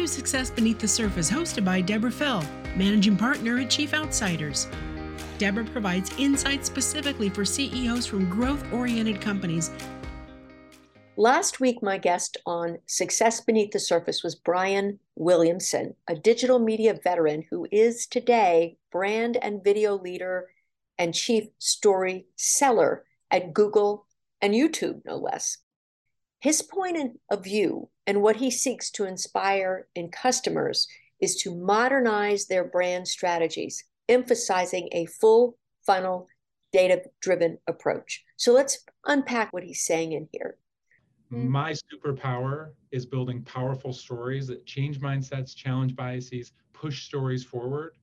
[0.00, 2.42] to Success Beneath the Surface, hosted by Deborah Fell,
[2.74, 4.66] managing partner at Chief Outsiders.
[5.36, 9.70] Deborah provides insights specifically for CEOs from growth oriented companies.
[11.18, 16.98] Last week, my guest on Success Beneath the Surface was Brian Williamson, a digital media
[17.04, 20.48] veteran who is today brand and video leader
[20.96, 24.06] and chief story seller at Google
[24.40, 25.58] and YouTube, no less.
[26.40, 30.88] His point of view and what he seeks to inspire in customers
[31.20, 36.28] is to modernize their brand strategies, emphasizing a full funnel,
[36.72, 38.24] data driven approach.
[38.36, 40.56] So let's unpack what he's saying in here.
[41.30, 41.48] Mm-hmm.
[41.48, 47.96] My superpower is building powerful stories that change mindsets, challenge biases, push stories forward.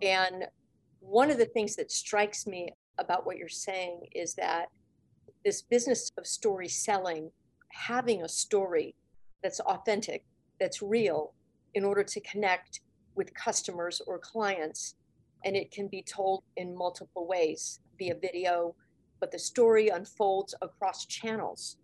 [0.00, 0.44] And
[1.00, 4.68] one of the things that strikes me about what you're saying is that
[5.44, 7.30] this business of story selling
[7.72, 8.94] having a story
[9.42, 10.24] that's authentic,
[10.58, 11.32] that's real,
[11.74, 12.80] in order to connect
[13.14, 14.96] with customers or clients.
[15.44, 18.74] And it can be told in multiple ways via video,
[19.20, 21.76] but the story unfolds across channels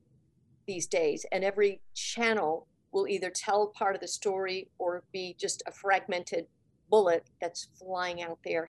[0.66, 1.24] these days.
[1.32, 6.46] And every channel will either tell part of the story or be just a fragmented
[6.90, 8.68] bullet that's flying out there.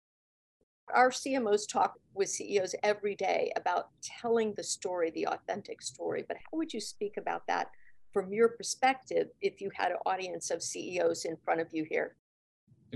[0.94, 6.24] Our CMOs talk with CEOs every day about telling the story, the authentic story.
[6.28, 7.72] But how would you speak about that
[8.14, 12.16] from your perspective if you had an audience of CEOs in front of you here?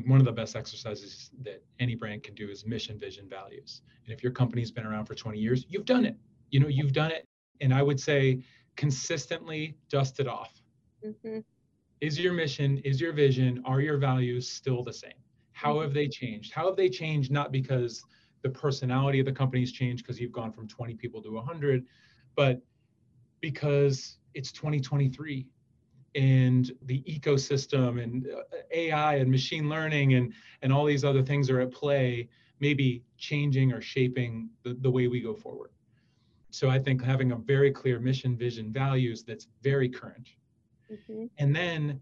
[0.06, 3.82] one of the best exercises that any brand can do is mission, vision, values.
[4.06, 6.16] And if your company's been around for 20 years, you've done it.
[6.50, 7.28] You know, you've done it.
[7.60, 8.42] And I would say
[8.78, 10.54] consistently dust it off.
[11.06, 11.40] Mm-hmm.
[12.00, 15.12] Is your mission, is your vision, are your values still the same?
[15.62, 16.54] How have they changed?
[16.54, 18.04] How have they changed not because
[18.42, 21.86] the personality of the company's changed because you've gone from 20 people to 100,
[22.36, 22.60] but
[23.42, 25.46] because it's 2023
[26.16, 28.42] and the ecosystem and uh,
[28.74, 32.28] AI and machine learning and and all these other things are at play,
[32.60, 35.70] maybe changing or shaping the, the way we go forward.
[36.50, 40.28] So I think having a very clear mission, vision, values that's very current.
[40.92, 41.26] Mm-hmm.
[41.38, 42.02] And then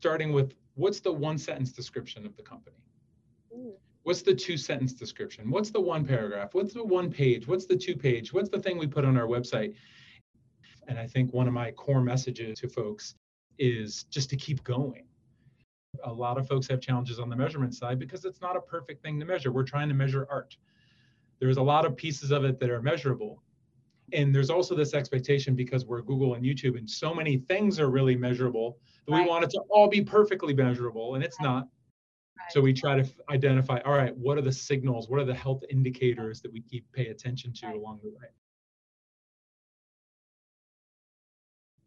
[0.00, 2.76] starting with what's the one sentence description of the company?
[4.02, 5.50] What's the two sentence description?
[5.50, 6.54] What's the one paragraph?
[6.54, 7.48] What's the one page?
[7.48, 8.32] What's the two page?
[8.32, 9.74] What's the thing we put on our website?
[10.86, 13.16] And I think one of my core messages to folks
[13.58, 15.06] is just to keep going.
[16.04, 19.02] A lot of folks have challenges on the measurement side because it's not a perfect
[19.02, 19.50] thing to measure.
[19.50, 20.56] We're trying to measure art.
[21.40, 23.42] There's a lot of pieces of it that are measurable.
[24.12, 27.90] And there's also this expectation because we're Google and YouTube and so many things are
[27.90, 29.22] really measurable that right.
[29.22, 31.46] we want it to all be perfectly measurable and it's right.
[31.46, 31.68] not.
[32.50, 35.08] So we try to identify, all right, what are the signals?
[35.08, 37.76] What are the health indicators that we keep pay attention to right.
[37.76, 38.28] along the way?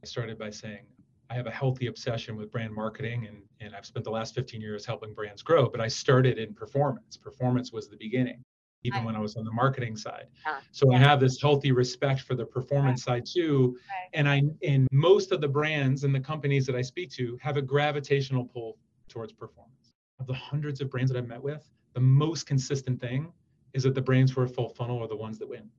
[0.01, 0.85] I started by saying
[1.29, 4.61] I have a healthy obsession with brand marketing and, and I've spent the last 15
[4.61, 7.17] years helping brands grow, but I started in performance.
[7.17, 8.43] Performance was the beginning,
[8.83, 9.05] even right.
[9.05, 10.27] when I was on the marketing side.
[10.71, 10.97] So yeah.
[10.97, 13.27] I have this healthy respect for the performance right.
[13.27, 13.77] side too.
[14.13, 17.57] And I and most of the brands and the companies that I speak to have
[17.57, 18.77] a gravitational pull
[19.07, 19.78] towards performance
[20.19, 23.31] of the hundreds of brands that I've met with, the most consistent thing
[23.73, 25.69] is that the brands who are full funnel are the ones that win.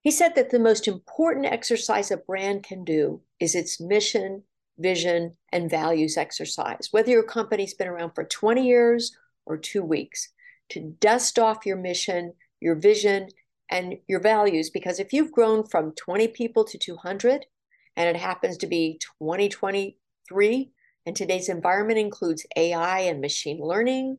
[0.00, 4.42] He said that the most important exercise a brand can do is its mission,
[4.78, 9.16] vision, and values exercise, whether your company's been around for 20 years
[9.46, 10.30] or two weeks,
[10.70, 13.28] to dust off your mission, your vision,
[13.70, 14.70] and your values.
[14.70, 17.46] Because if you've grown from 20 people to 200,
[17.96, 20.72] and it happens to be 2023,
[21.06, 24.18] and today's environment includes AI and machine learning.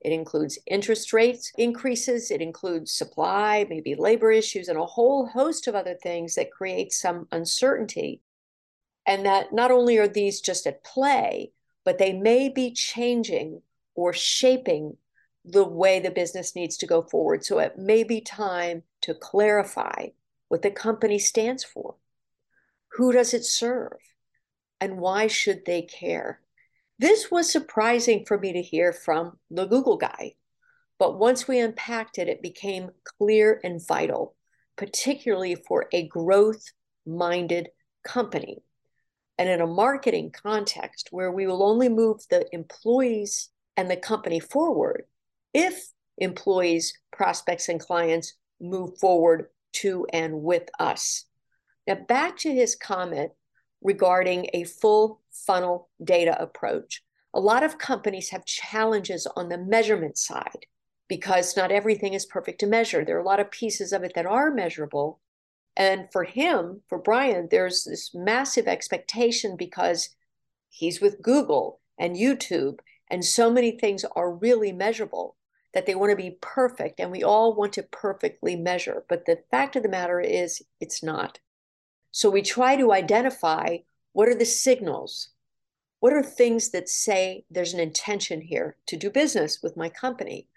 [0.00, 2.30] It includes interest rates increases.
[2.30, 6.92] It includes supply, maybe labor issues, and a whole host of other things that create
[6.92, 8.20] some uncertainty.
[9.06, 11.52] And that not only are these just at play,
[11.84, 13.62] but they may be changing
[13.94, 14.96] or shaping
[15.44, 17.44] the way the business needs to go forward.
[17.44, 20.08] So it may be time to clarify
[20.48, 21.96] what the company stands for.
[22.92, 23.98] Who does it serve?
[24.82, 26.40] And why should they care?
[26.98, 30.34] This was surprising for me to hear from the Google guy,
[30.98, 34.34] but once we unpacked it, it became clear and vital,
[34.76, 36.64] particularly for a growth
[37.06, 37.68] minded
[38.02, 38.64] company.
[39.38, 44.40] And in a marketing context where we will only move the employees and the company
[44.40, 45.04] forward
[45.54, 51.24] if employees, prospects, and clients move forward to and with us.
[51.86, 53.30] Now, back to his comment
[53.82, 57.02] regarding a full funnel data approach.
[57.34, 60.66] A lot of companies have challenges on the measurement side
[61.08, 63.04] because not everything is perfect to measure.
[63.04, 65.20] There are a lot of pieces of it that are measurable.
[65.76, 70.10] And for him, for Brian, there's this massive expectation because
[70.68, 72.78] he's with Google and YouTube
[73.10, 75.36] and so many things are really measurable
[75.74, 79.04] that they want to be perfect and we all want to perfectly measure.
[79.08, 81.38] But the fact of the matter is, it's not.
[82.12, 83.78] So we try to identify
[84.12, 85.30] what are the signals?
[86.00, 90.48] What are things that say there's an intention here to do business with my company?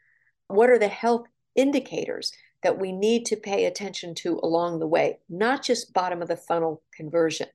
[0.48, 5.20] What are the health indicators that we need to pay attention to along the way,
[5.30, 7.48] not just bottom of the funnel conversion?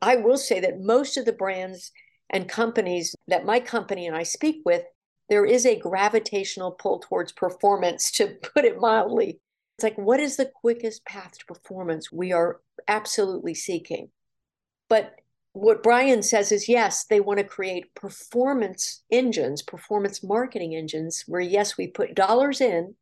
[0.00, 1.92] I will say that most of the brands
[2.30, 4.84] and companies that my company and I speak with,
[5.28, 9.40] there is a gravitational pull towards performance, to put it mildly.
[9.76, 14.10] It's like, what is the quickest path to performance we are absolutely seeking?
[14.88, 15.14] But
[15.52, 21.40] what Brian says is yes, they want to create performance engines, performance marketing engines, where
[21.40, 22.94] yes, we put dollars in,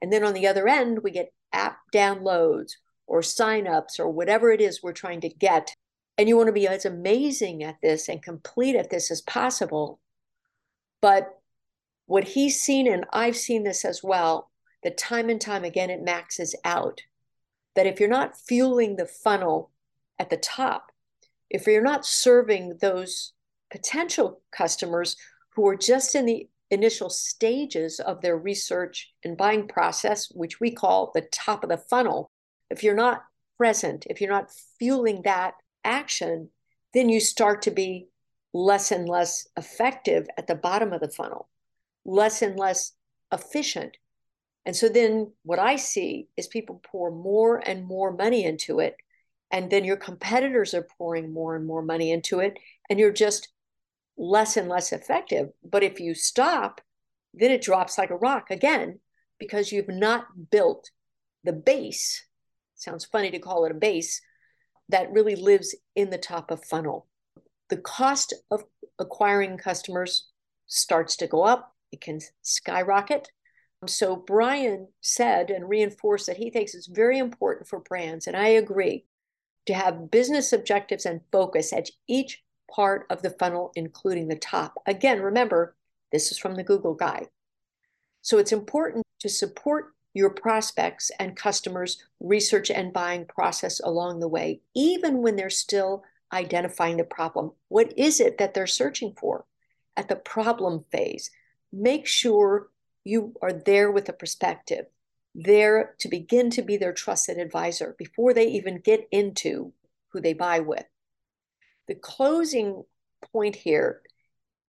[0.00, 2.72] and then on the other end, we get app downloads
[3.06, 5.74] or signups or whatever it is we're trying to get
[6.20, 10.00] and you want to be as amazing at this and complete at this as possible.
[11.00, 11.30] But
[12.04, 14.50] what he's seen, and I've seen this as well,
[14.82, 17.00] that time and time again it maxes out.
[17.76, 19.70] That if you're not fueling the funnel
[20.18, 20.92] at the top,
[21.48, 23.32] if you're not serving those
[23.70, 25.16] potential customers
[25.50, 30.70] who are just in the initial stages of their research and buying process, which we
[30.70, 32.30] call the top of the funnel,
[32.70, 33.24] if you're not
[33.58, 36.48] present, if you're not fueling that action,
[36.94, 38.08] then you start to be
[38.52, 41.48] less and less effective at the bottom of the funnel,
[42.04, 42.92] less and less
[43.32, 43.96] efficient.
[44.70, 48.94] And so then what I see is people pour more and more money into it.
[49.50, 52.56] And then your competitors are pouring more and more money into it.
[52.88, 53.48] And you're just
[54.16, 55.48] less and less effective.
[55.64, 56.80] But if you stop,
[57.34, 59.00] then it drops like a rock again
[59.40, 60.88] because you've not built
[61.42, 62.24] the base.
[62.76, 64.22] Sounds funny to call it a base,
[64.88, 67.08] that really lives in the top of funnel.
[67.70, 68.62] The cost of
[69.00, 70.28] acquiring customers
[70.68, 73.32] starts to go up, it can skyrocket.
[73.86, 78.48] So, Brian said and reinforced that he thinks it's very important for brands, and I
[78.48, 79.06] agree,
[79.64, 84.74] to have business objectives and focus at each part of the funnel, including the top.
[84.86, 85.76] Again, remember,
[86.12, 87.28] this is from the Google Guide.
[88.20, 94.28] So, it's important to support your prospects and customers' research and buying process along the
[94.28, 96.04] way, even when they're still
[96.34, 97.52] identifying the problem.
[97.68, 99.46] What is it that they're searching for
[99.96, 101.30] at the problem phase?
[101.72, 102.68] Make sure
[103.04, 104.86] you are there with a perspective,
[105.34, 109.72] there to begin to be their trusted advisor before they even get into
[110.08, 110.84] who they buy with.
[111.88, 112.84] The closing
[113.32, 114.02] point here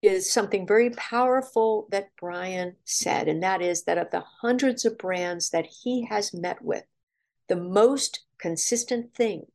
[0.01, 4.97] is something very powerful that Brian said, and that is that of the hundreds of
[4.97, 6.83] brands that he has met with,
[7.47, 9.45] the most consistent thing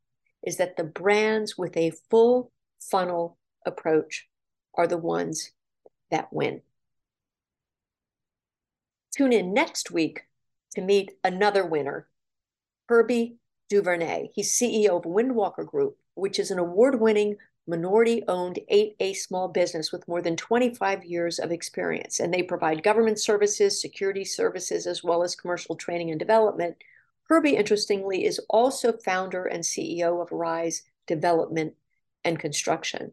[0.45, 4.29] is that the brands with a full funnel approach
[4.75, 5.51] are the ones
[6.11, 6.63] that win.
[9.17, 10.25] Tune in next week
[10.75, 12.07] to meet another winner,
[12.87, 13.37] Herbie
[13.71, 14.29] Duvernay.
[14.35, 19.91] He's CEO of Windwalker Group, which is an award winning minority owned 8A small business
[19.91, 22.21] with more than 25 years of experience.
[22.21, 26.77] And they provide government services, security services, as well as commercial training and development.
[27.23, 31.73] Herbie, interestingly, is also founder and CEO of Rise Development
[32.23, 33.13] and Construction.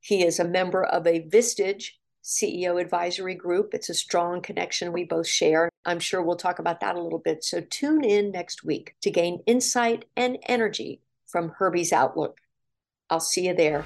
[0.00, 1.92] He is a member of a Vistage
[2.24, 3.74] CEO advisory group.
[3.74, 5.68] It's a strong connection we both share.
[5.84, 7.44] I'm sure we'll talk about that a little bit.
[7.44, 12.40] So tune in next week to gain insight and energy from Herbie's outlook.
[13.10, 13.84] I'll see you there.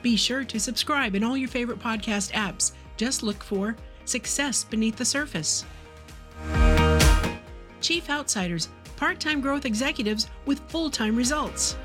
[0.00, 2.72] Be sure to subscribe in all your favorite podcast apps.
[2.96, 5.64] Just look for Success Beneath the Surface.
[7.80, 11.76] Chief Outsiders, part time growth executives with full time results.